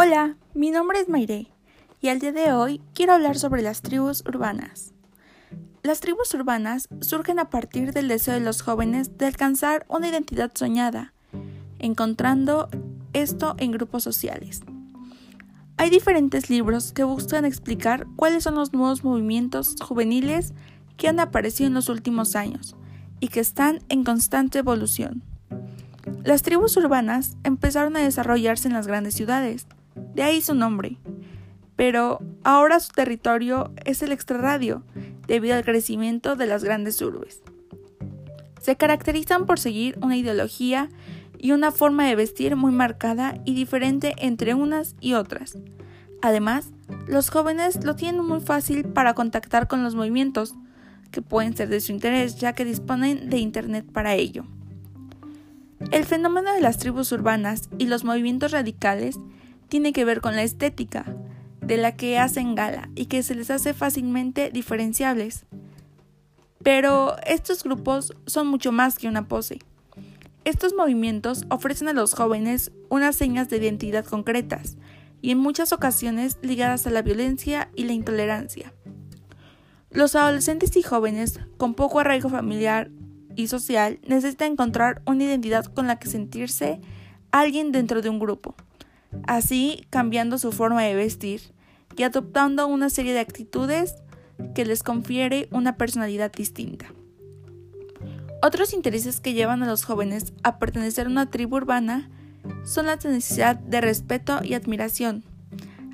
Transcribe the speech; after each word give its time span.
Hola, 0.00 0.36
mi 0.54 0.70
nombre 0.70 1.00
es 1.00 1.08
Mayre 1.08 1.48
y 2.00 2.06
al 2.06 2.20
día 2.20 2.30
de 2.30 2.52
hoy 2.52 2.80
quiero 2.94 3.14
hablar 3.14 3.36
sobre 3.36 3.62
las 3.62 3.82
tribus 3.82 4.22
urbanas. 4.28 4.94
Las 5.82 5.98
tribus 5.98 6.32
urbanas 6.34 6.88
surgen 7.00 7.40
a 7.40 7.50
partir 7.50 7.92
del 7.92 8.06
deseo 8.06 8.34
de 8.34 8.40
los 8.40 8.62
jóvenes 8.62 9.18
de 9.18 9.26
alcanzar 9.26 9.84
una 9.88 10.06
identidad 10.06 10.52
soñada, 10.54 11.14
encontrando 11.80 12.68
esto 13.12 13.56
en 13.58 13.72
grupos 13.72 14.04
sociales. 14.04 14.60
Hay 15.78 15.90
diferentes 15.90 16.48
libros 16.48 16.92
que 16.92 17.02
buscan 17.02 17.44
explicar 17.44 18.06
cuáles 18.14 18.44
son 18.44 18.54
los 18.54 18.72
nuevos 18.72 19.02
movimientos 19.02 19.74
juveniles 19.82 20.54
que 20.96 21.08
han 21.08 21.18
aparecido 21.18 21.66
en 21.66 21.74
los 21.74 21.88
últimos 21.88 22.36
años 22.36 22.76
y 23.18 23.30
que 23.30 23.40
están 23.40 23.80
en 23.88 24.04
constante 24.04 24.60
evolución. 24.60 25.24
Las 26.22 26.42
tribus 26.42 26.76
urbanas 26.76 27.36
empezaron 27.42 27.96
a 27.96 28.00
desarrollarse 28.00 28.68
en 28.68 28.74
las 28.74 28.86
grandes 28.86 29.14
ciudades, 29.14 29.66
de 30.18 30.24
ahí 30.24 30.40
su 30.40 30.56
nombre, 30.56 30.96
pero 31.76 32.18
ahora 32.42 32.80
su 32.80 32.90
territorio 32.90 33.70
es 33.84 34.02
el 34.02 34.10
extrarradio, 34.10 34.82
debido 35.28 35.54
al 35.54 35.64
crecimiento 35.64 36.34
de 36.34 36.48
las 36.48 36.64
grandes 36.64 37.00
urbes. 37.00 37.40
Se 38.60 38.74
caracterizan 38.74 39.46
por 39.46 39.60
seguir 39.60 39.96
una 40.02 40.16
ideología 40.16 40.88
y 41.38 41.52
una 41.52 41.70
forma 41.70 42.04
de 42.04 42.16
vestir 42.16 42.56
muy 42.56 42.72
marcada 42.72 43.38
y 43.44 43.54
diferente 43.54 44.16
entre 44.18 44.54
unas 44.54 44.96
y 45.00 45.12
otras. 45.12 45.56
Además, 46.20 46.72
los 47.06 47.30
jóvenes 47.30 47.84
lo 47.84 47.94
tienen 47.94 48.24
muy 48.24 48.40
fácil 48.40 48.86
para 48.86 49.14
contactar 49.14 49.68
con 49.68 49.84
los 49.84 49.94
movimientos, 49.94 50.56
que 51.12 51.22
pueden 51.22 51.56
ser 51.56 51.68
de 51.68 51.80
su 51.80 51.92
interés 51.92 52.40
ya 52.40 52.54
que 52.54 52.64
disponen 52.64 53.30
de 53.30 53.38
Internet 53.38 53.86
para 53.92 54.16
ello. 54.16 54.46
El 55.92 56.04
fenómeno 56.04 56.52
de 56.52 56.60
las 56.60 56.78
tribus 56.78 57.12
urbanas 57.12 57.70
y 57.78 57.86
los 57.86 58.02
movimientos 58.02 58.50
radicales 58.50 59.16
tiene 59.68 59.92
que 59.92 60.04
ver 60.04 60.20
con 60.20 60.36
la 60.36 60.42
estética, 60.42 61.04
de 61.60 61.76
la 61.76 61.96
que 61.96 62.18
hacen 62.18 62.54
gala 62.54 62.88
y 62.94 63.06
que 63.06 63.22
se 63.22 63.34
les 63.34 63.50
hace 63.50 63.74
fácilmente 63.74 64.50
diferenciables. 64.50 65.44
Pero 66.62 67.16
estos 67.26 67.62
grupos 67.62 68.14
son 68.26 68.48
mucho 68.48 68.72
más 68.72 68.98
que 68.98 69.08
una 69.08 69.28
pose. 69.28 69.58
Estos 70.44 70.72
movimientos 70.74 71.44
ofrecen 71.50 71.88
a 71.88 71.92
los 71.92 72.14
jóvenes 72.14 72.72
unas 72.88 73.16
señas 73.16 73.48
de 73.50 73.58
identidad 73.58 74.06
concretas 74.06 74.78
y 75.20 75.30
en 75.30 75.38
muchas 75.38 75.72
ocasiones 75.72 76.38
ligadas 76.42 76.86
a 76.86 76.90
la 76.90 77.02
violencia 77.02 77.70
y 77.76 77.84
la 77.84 77.92
intolerancia. 77.92 78.72
Los 79.90 80.14
adolescentes 80.14 80.76
y 80.76 80.82
jóvenes 80.82 81.38
con 81.58 81.74
poco 81.74 82.00
arraigo 82.00 82.30
familiar 82.30 82.90
y 83.36 83.48
social 83.48 84.00
necesitan 84.06 84.52
encontrar 84.52 85.02
una 85.06 85.24
identidad 85.24 85.66
con 85.66 85.86
la 85.86 85.98
que 85.98 86.08
sentirse 86.08 86.80
alguien 87.30 87.72
dentro 87.72 88.00
de 88.00 88.08
un 88.08 88.18
grupo, 88.18 88.54
así 89.26 89.86
cambiando 89.90 90.38
su 90.38 90.52
forma 90.52 90.82
de 90.82 90.94
vestir 90.94 91.40
y 91.96 92.02
adoptando 92.02 92.66
una 92.66 92.90
serie 92.90 93.12
de 93.12 93.20
actitudes 93.20 93.96
que 94.54 94.64
les 94.64 94.82
confiere 94.82 95.48
una 95.50 95.76
personalidad 95.76 96.32
distinta. 96.32 96.86
Otros 98.40 98.72
intereses 98.72 99.20
que 99.20 99.32
llevan 99.32 99.62
a 99.62 99.66
los 99.66 99.84
jóvenes 99.84 100.32
a 100.44 100.58
pertenecer 100.58 101.06
a 101.06 101.10
una 101.10 101.30
tribu 101.30 101.56
urbana 101.56 102.08
son 102.64 102.86
la 102.86 102.96
necesidad 102.96 103.56
de 103.56 103.80
respeto 103.80 104.40
y 104.44 104.54
admiración, 104.54 105.24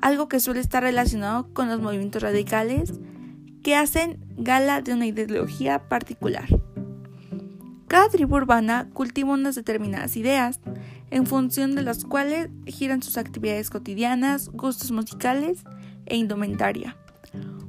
algo 0.00 0.28
que 0.28 0.40
suele 0.40 0.60
estar 0.60 0.82
relacionado 0.82 1.52
con 1.52 1.68
los 1.68 1.80
movimientos 1.80 2.22
radicales 2.22 2.94
que 3.62 3.76
hacen 3.76 4.18
gala 4.36 4.82
de 4.82 4.92
una 4.92 5.06
ideología 5.06 5.88
particular. 5.88 6.48
Cada 7.92 8.08
tribu 8.08 8.36
urbana 8.36 8.88
cultiva 8.94 9.34
unas 9.34 9.54
determinadas 9.54 10.16
ideas, 10.16 10.60
en 11.10 11.26
función 11.26 11.74
de 11.74 11.82
las 11.82 12.06
cuales 12.06 12.48
giran 12.64 13.02
sus 13.02 13.18
actividades 13.18 13.68
cotidianas, 13.68 14.48
gustos 14.48 14.90
musicales 14.90 15.62
e 16.06 16.16
indumentaria. 16.16 16.96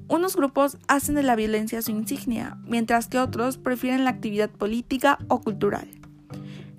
Unos 0.07 0.37
grupos 0.37 0.77
hacen 0.87 1.15
de 1.15 1.23
la 1.23 1.35
violencia 1.35 1.81
su 1.81 1.91
insignia, 1.91 2.57
mientras 2.65 3.07
que 3.09 3.19
otros 3.19 3.57
prefieren 3.57 4.05
la 4.05 4.11
actividad 4.11 4.49
política 4.49 5.19
o 5.27 5.41
cultural. 5.41 5.89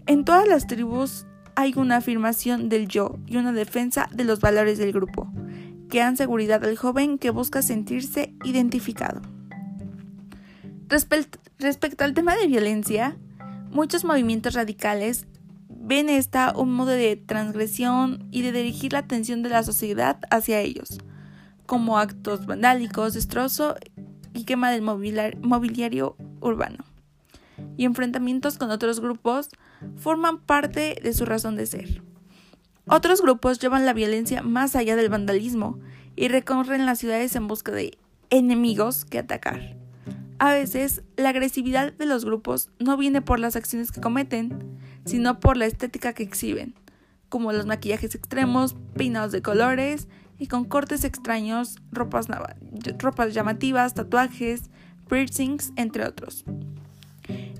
En 0.07 0.25
todas 0.25 0.49
las 0.49 0.67
tribus 0.67 1.27
hay 1.55 1.75
una 1.77 1.97
afirmación 1.97 2.71
del 2.71 2.89
yo 2.89 3.19
y 3.27 3.37
una 3.37 3.53
defensa 3.53 4.09
de 4.11 4.25
los 4.25 4.41
valores 4.41 4.79
del 4.79 4.93
grupo 4.93 5.31
que 5.91 5.99
dan 5.99 6.17
seguridad 6.17 6.65
al 6.65 6.79
joven 6.79 7.19
que 7.19 7.29
busca 7.29 7.61
sentirse 7.61 8.33
identificado. 8.43 9.21
respecto 11.59 12.05
al 12.05 12.15
tema 12.15 12.37
de 12.37 12.47
violencia, 12.47 13.19
muchos 13.75 14.05
movimientos 14.05 14.55
radicales 14.55 15.27
ven 15.69 16.09
esta 16.09 16.55
un 16.57 16.73
modo 16.73 16.93
de 16.93 17.17
transgresión 17.17 18.29
y 18.31 18.43
de 18.43 18.53
dirigir 18.53 18.93
la 18.93 19.01
atención 19.01 19.43
de 19.43 19.51
la 19.51 19.65
sociedad 19.65 20.19
hacia 20.31 20.61
ellos, 20.61 20.99
como 21.67 21.99
actos 21.99 22.47
vandálicos, 22.47 23.15
destrozo 23.15 23.75
y 24.33 24.45
quema 24.45 24.71
del 24.71 24.83
mobiliario 24.83 26.17
urbano. 26.41 26.85
Y 27.77 27.85
enfrentamientos 27.85 28.59
con 28.59 28.71
otros 28.71 29.01
grupos 29.01 29.49
forman 29.97 30.41
parte 30.41 30.97
de 31.03 31.13
su 31.13 31.25
razón 31.25 31.57
de 31.57 31.67
ser. 31.67 32.03
Otros 32.87 33.23
grupos 33.23 33.59
llevan 33.59 33.87
la 33.87 33.93
violencia 33.93 34.43
más 34.43 34.77
allá 34.77 34.95
del 34.95 35.09
vandalismo 35.09 35.81
y 36.15 36.29
recorren 36.29 36.87
las 36.87 37.01
ciudades 37.01 37.35
en 37.35 37.49
busca 37.49 37.73
de 37.73 37.99
enemigos 38.31 39.05
que 39.05 39.19
atacar. 39.19 39.84
A 40.39 40.53
veces, 40.53 41.03
la 41.17 41.29
agresividad 41.29 41.93
de 41.93 42.07
los 42.07 42.25
grupos 42.25 42.71
no 42.79 42.97
viene 42.97 43.23
por 43.23 43.39
las 43.39 43.57
acciones 43.57 43.93
que 43.93 44.01
cometen, 44.01 44.79
sino 45.05 45.39
por 45.41 45.57
la 45.57 45.67
estética 45.67 46.13
que 46.13 46.23
exhiben, 46.25 46.75
como 47.29 47.53
los 47.53 47.67
maquillajes 47.67 48.15
extremos, 48.15 48.75
peinados 48.95 49.33
de 49.33 49.43
colores 49.43 50.09
y 50.39 50.49
con 50.49 50.65
cortes 50.65 51.05
extraños, 51.05 51.77
ropas, 51.93 52.27
ropas 52.99 53.35
llamativas, 53.35 53.95
tatuajes, 53.95 54.71
piercings, 55.09 55.73
entre 55.77 56.07
otros. 56.07 56.45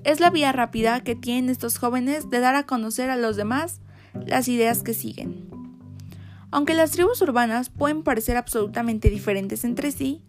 Es 0.03 0.19
la 0.19 0.29
vía 0.29 0.51
rápida 0.51 1.03
que 1.03 1.15
tienen 1.15 1.49
estos 1.49 1.77
jóvenes 1.77 2.29
de 2.29 2.39
dar 2.39 2.55
a 2.55 2.65
conocer 2.65 3.09
a 3.09 3.15
los 3.15 3.37
demás 3.37 3.79
las 4.13 4.47
ideas 4.47 4.83
que 4.83 4.93
siguen. 4.93 5.49
Aunque 6.51 6.73
las 6.73 6.91
tribus 6.91 7.21
urbanas 7.21 7.69
pueden 7.69 8.03
parecer 8.03 8.37
absolutamente 8.37 9.09
diferentes 9.09 9.63
entre 9.63 9.91
sí, 9.91 10.21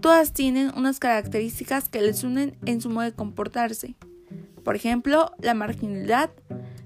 todas 0.00 0.32
tienen 0.32 0.72
unas 0.76 0.98
características 0.98 1.88
que 1.88 2.02
les 2.02 2.24
unen 2.24 2.56
en 2.66 2.80
su 2.80 2.90
modo 2.90 3.04
de 3.04 3.12
comportarse. 3.12 3.96
Por 4.64 4.76
ejemplo, 4.76 5.32
la 5.40 5.54
marginalidad 5.54 6.30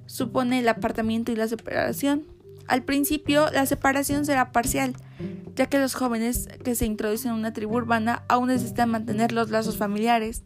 supone 0.06 0.60
el 0.60 0.68
apartamiento 0.68 1.32
y 1.32 1.36
la 1.36 1.48
separación. 1.48 2.24
Al 2.68 2.82
principio, 2.82 3.50
la 3.50 3.66
separación 3.66 4.24
será 4.24 4.52
parcial, 4.52 4.94
ya 5.56 5.66
que 5.66 5.78
los 5.78 5.94
jóvenes 5.94 6.48
que 6.64 6.74
se 6.74 6.86
introducen 6.86 7.32
en 7.32 7.38
una 7.38 7.52
tribu 7.52 7.76
urbana 7.76 8.24
aún 8.28 8.48
necesitan 8.48 8.90
mantener 8.90 9.32
los 9.32 9.50
lazos 9.50 9.76
familiares, 9.76 10.44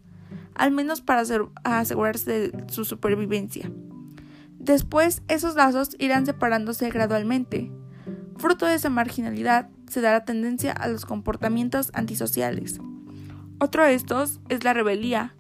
al 0.55 0.71
menos 0.71 1.01
para 1.01 1.25
asegurarse 1.65 2.51
de 2.51 2.65
su 2.73 2.85
supervivencia. 2.85 3.71
Después, 4.59 5.23
esos 5.29 5.55
lazos 5.55 5.91
irán 5.99 6.27
separándose 6.27 6.91
gradualmente. 6.91 7.71
Fruto 8.39 8.67
de 8.67 8.75
esa 8.75 8.91
marginalidad 8.91 9.69
se 9.89 10.01
dará 10.01 10.25
tendencia 10.25 10.73
a 10.73 10.89
los 10.89 11.07
comportamientos 11.07 11.91
antisociales. 11.95 12.81
Otro 13.59 13.85
de 13.85 13.95
estos 13.95 14.41
es 14.49 14.65
la 14.65 14.75
rebelía, 14.75 15.35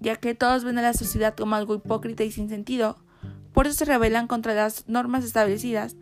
ya 0.00 0.16
que 0.16 0.34
todos 0.34 0.64
ven 0.64 0.78
a 0.78 0.82
la 0.82 0.92
sociedad 0.92 1.34
como 1.34 1.54
algo 1.54 1.74
hipócrita 1.74 2.24
y 2.24 2.30
sin 2.30 2.48
sentido, 2.48 2.98
por 3.52 3.66
eso 3.66 3.76
se 3.76 3.84
rebelan 3.84 4.26
contra 4.26 4.54
las 4.54 4.88
normas 4.88 5.24
establecidas, 5.24 5.96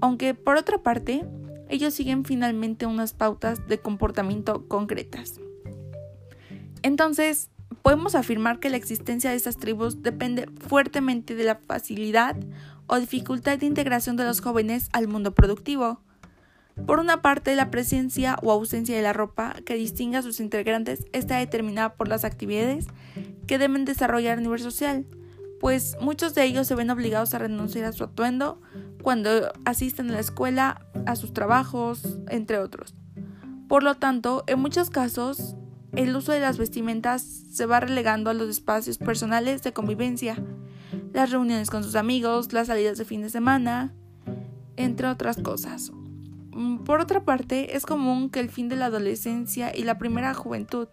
aunque 0.00 0.34
por 0.34 0.56
otra 0.56 0.82
parte, 0.82 1.26
ellos 1.68 1.94
siguen 1.94 2.24
finalmente 2.24 2.86
unas 2.86 3.12
pautas 3.12 3.66
de 3.66 3.78
comportamiento 3.78 4.68
concretas. 4.68 5.40
Entonces, 6.82 7.50
podemos 7.82 8.14
afirmar 8.14 8.60
que 8.60 8.70
la 8.70 8.76
existencia 8.76 9.30
de 9.30 9.36
estas 9.36 9.56
tribus 9.56 10.02
depende 10.02 10.48
fuertemente 10.60 11.34
de 11.34 11.44
la 11.44 11.56
facilidad 11.56 12.36
o 12.86 12.98
dificultad 12.98 13.58
de 13.58 13.66
integración 13.66 14.16
de 14.16 14.24
los 14.24 14.40
jóvenes 14.40 14.88
al 14.92 15.08
mundo 15.08 15.34
productivo. 15.34 16.00
Por 16.86 16.98
una 16.98 17.22
parte, 17.22 17.56
la 17.56 17.70
presencia 17.70 18.36
o 18.42 18.52
ausencia 18.52 18.94
de 18.94 19.02
la 19.02 19.14
ropa 19.14 19.56
que 19.64 19.74
distingue 19.74 20.18
a 20.18 20.22
sus 20.22 20.40
integrantes 20.40 21.06
está 21.12 21.38
determinada 21.38 21.94
por 21.94 22.08
las 22.08 22.24
actividades 22.24 22.86
que 23.46 23.58
deben 23.58 23.84
desarrollar 23.84 24.38
a 24.38 24.40
nivel 24.42 24.60
social, 24.60 25.06
pues 25.60 25.96
muchos 26.00 26.34
de 26.34 26.44
ellos 26.44 26.66
se 26.66 26.74
ven 26.74 26.90
obligados 26.90 27.32
a 27.32 27.38
renunciar 27.38 27.86
a 27.86 27.92
su 27.92 28.04
atuendo 28.04 28.60
cuando 29.02 29.52
asisten 29.64 30.10
a 30.10 30.14
la 30.14 30.20
escuela, 30.20 30.84
a 31.06 31.16
sus 31.16 31.32
trabajos, 31.32 32.18
entre 32.28 32.58
otros. 32.58 32.94
Por 33.68 33.82
lo 33.82 33.94
tanto, 33.94 34.44
en 34.46 34.58
muchos 34.58 34.90
casos, 34.90 35.56
el 35.94 36.14
uso 36.14 36.32
de 36.32 36.40
las 36.40 36.58
vestimentas 36.58 37.22
se 37.22 37.66
va 37.66 37.80
relegando 37.80 38.30
a 38.30 38.34
los 38.34 38.50
espacios 38.50 38.98
personales 38.98 39.62
de 39.62 39.72
convivencia, 39.72 40.36
las 41.12 41.30
reuniones 41.30 41.70
con 41.70 41.82
sus 41.82 41.96
amigos, 41.96 42.52
las 42.52 42.68
salidas 42.68 42.98
de 42.98 43.04
fin 43.04 43.22
de 43.22 43.30
semana, 43.30 43.92
entre 44.76 45.08
otras 45.08 45.38
cosas. 45.38 45.92
Mm, 46.52 46.84
por 46.84 47.00
otra 47.00 47.24
parte, 47.24 47.76
es 47.76 47.86
común 47.86 48.30
que 48.30 48.40
el 48.40 48.50
fin 48.50 48.68
de 48.68 48.76
la 48.76 48.86
adolescencia 48.86 49.76
y 49.76 49.82
la 49.84 49.98
primera 49.98 50.34
juventud, 50.34 50.88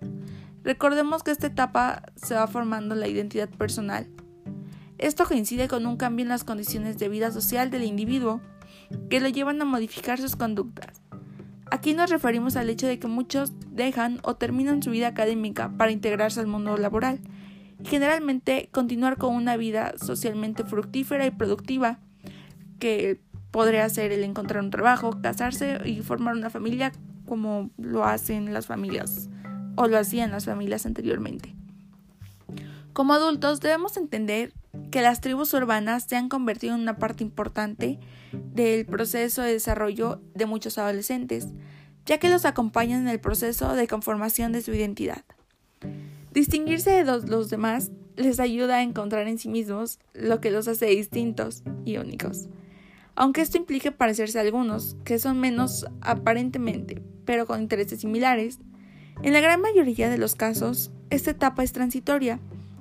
recordemos 0.63 1.23
que 1.23 1.31
esta 1.31 1.47
etapa 1.47 2.03
se 2.15 2.35
va 2.35 2.47
formando 2.47 2.95
la 2.95 3.07
identidad 3.07 3.49
personal. 3.49 4.07
Esto 4.97 5.25
coincide 5.25 5.67
con 5.67 5.85
un 5.85 5.97
cambio 5.97 6.23
en 6.23 6.29
las 6.29 6.43
condiciones 6.43 6.97
de 6.97 7.09
vida 7.09 7.31
social 7.31 7.69
del 7.71 7.83
individuo, 7.83 8.41
que 9.09 9.19
lo 9.19 9.27
llevan 9.29 9.61
a 9.61 9.65
modificar 9.65 10.19
sus 10.19 10.35
conductas. 10.35 11.01
Aquí 11.71 11.93
nos 11.93 12.09
referimos 12.09 12.55
al 12.55 12.69
hecho 12.69 12.87
de 12.87 12.99
que 12.99 13.07
muchos 13.07 13.51
dejan 13.71 14.19
o 14.23 14.35
terminan 14.35 14.83
su 14.83 14.91
vida 14.91 15.07
académica 15.07 15.71
para 15.75 15.91
integrarse 15.91 16.39
al 16.39 16.47
mundo 16.47 16.77
laboral 16.77 17.19
y 17.83 17.87
generalmente 17.87 18.69
continuar 18.71 19.17
con 19.17 19.35
una 19.35 19.57
vida 19.57 19.93
socialmente 20.01 20.63
fructífera 20.63 21.25
y 21.25 21.31
productiva 21.31 21.99
que 22.79 23.19
podría 23.51 23.87
ser 23.89 24.11
el 24.11 24.23
encontrar 24.23 24.63
un 24.63 24.71
trabajo, 24.71 25.21
casarse 25.21 25.79
y 25.85 26.01
formar 26.01 26.35
una 26.35 26.49
familia 26.49 26.91
como 27.27 27.69
lo 27.77 28.05
hacen 28.05 28.53
las 28.53 28.67
familias 28.67 29.29
o 29.75 29.87
lo 29.87 29.97
hacían 29.97 30.31
las 30.31 30.45
familias 30.45 30.85
anteriormente. 30.85 31.55
Como 32.93 33.13
adultos 33.13 33.59
debemos 33.59 33.97
entender 33.97 34.53
que 34.91 35.01
las 35.01 35.19
tribus 35.19 35.53
urbanas 35.53 36.05
se 36.07 36.15
han 36.15 36.29
convertido 36.29 36.75
en 36.75 36.81
una 36.81 36.97
parte 36.97 37.23
importante 37.23 37.99
del 38.31 38.85
proceso 38.85 39.41
de 39.41 39.53
desarrollo 39.53 40.21
de 40.35 40.45
muchos 40.45 40.77
adolescentes, 40.77 41.47
ya 42.05 42.17
que 42.19 42.29
los 42.29 42.45
acompañan 42.45 43.01
en 43.01 43.07
el 43.07 43.19
proceso 43.19 43.75
de 43.75 43.87
conformación 43.87 44.51
de 44.51 44.61
su 44.61 44.73
identidad. 44.73 45.23
Distinguirse 46.33 46.89
de 46.89 47.05
los, 47.05 47.49
demás 47.51 47.91
les 48.15 48.39
ayuda 48.39 48.77
a 48.77 48.81
encontrar 48.81 49.27
en 49.27 49.37
sí 49.37 49.49
mismos 49.49 49.99
lo 50.15 50.41
que 50.41 50.49
los 50.49 50.67
hace 50.67 50.87
distintos 50.87 51.61
y 51.85 51.97
únicos. 51.97 52.47
Aunque 53.15 53.41
esto 53.41 53.57
implique 53.57 53.91
parecerse 53.91 54.39
a 54.39 54.41
algunos, 54.41 54.97
que 55.03 55.19
son 55.19 55.39
menos 55.39 55.85
aparentemente, 56.01 57.03
pero 57.25 57.45
con 57.45 57.61
intereses 57.61 58.01
similares, 58.01 58.57
en 59.21 59.33
la 59.33 59.41
gran 59.41 59.61
mayoría 59.61 60.09
de 60.09 60.17
los 60.17 60.33
casos, 60.33 60.91
esta 61.11 61.29
etapa 61.29 61.63
es 61.63 61.71
transitoria 61.71 62.39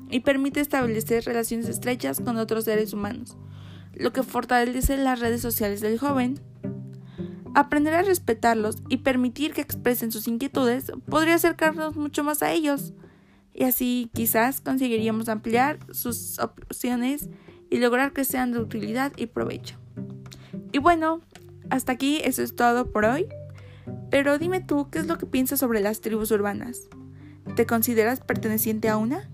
y 0.08 0.20
permite 0.20 0.60
establecer 0.60 1.24
relaciones 1.24 1.68
estrechas 1.68 2.20
con 2.20 2.38
otros 2.38 2.64
seres 2.64 2.94
humanos, 2.94 3.36
lo 3.92 4.14
que 4.14 4.22
fortalece 4.22 4.96
las 4.96 5.20
redes 5.20 5.42
sociales 5.42 5.82
del 5.82 5.98
joven. 5.98 6.40
Aprender 7.54 7.92
a 7.92 8.02
respetarlos 8.02 8.78
y 8.88 8.98
permitir 8.98 9.52
que 9.52 9.60
expresen 9.60 10.10
sus 10.10 10.26
inquietudes 10.26 10.90
podría 11.10 11.34
acercarnos 11.34 11.96
mucho 11.96 12.24
más 12.24 12.42
a 12.42 12.50
ellos, 12.50 12.94
y 13.54 13.64
así 13.64 14.10
quizás 14.14 14.60
conseguiríamos 14.60 15.28
ampliar 15.28 15.78
sus 15.92 16.38
opciones 16.38 17.28
y 17.70 17.78
lograr 17.78 18.12
que 18.12 18.24
sean 18.24 18.52
de 18.52 18.60
utilidad 18.60 19.12
y 19.16 19.26
provecho. 19.26 19.76
Y 20.72 20.78
bueno, 20.78 21.20
hasta 21.70 21.92
aquí 21.92 22.20
eso 22.24 22.42
es 22.42 22.54
todo 22.54 22.90
por 22.90 23.04
hoy. 23.04 23.26
Pero 24.10 24.38
dime 24.38 24.60
tú, 24.60 24.90
¿qué 24.90 24.98
es 24.98 25.06
lo 25.06 25.18
que 25.18 25.26
piensas 25.26 25.60
sobre 25.60 25.80
las 25.80 26.00
tribus 26.00 26.30
urbanas? 26.30 26.88
¿Te 27.56 27.66
consideras 27.66 28.20
perteneciente 28.20 28.88
a 28.88 28.96
una? 28.96 29.30